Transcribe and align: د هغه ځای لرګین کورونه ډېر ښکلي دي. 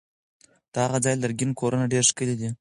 د 0.73 0.73
هغه 0.83 0.97
ځای 1.05 1.15
لرګین 1.23 1.51
کورونه 1.59 1.85
ډېر 1.93 2.03
ښکلي 2.09 2.35
دي. 2.39 2.49